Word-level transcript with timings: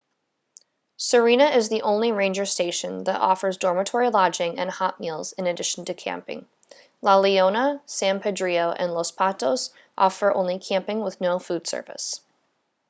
sirena 0.97 1.55
is 1.55 1.69
the 1.69 1.83
only 1.83 2.11
ranger 2.11 2.43
station 2.43 3.03
that 3.03 3.21
offers 3.21 3.57
dormitory 3.57 4.09
lodging 4.09 4.57
and 4.57 4.67
hot 4.71 4.99
meals 4.99 5.31
in 5.33 5.45
addition 5.45 5.85
to 5.85 5.93
camping 5.93 6.47
la 7.03 7.19
leona 7.19 7.79
san 7.85 8.19
pedrillo 8.19 8.71
and 8.75 8.95
los 8.95 9.11
patos 9.11 9.69
offer 9.95 10.33
only 10.33 10.57
camping 10.57 11.01
with 11.01 11.21
no 11.21 11.37
food 11.37 11.67
service 11.67 12.19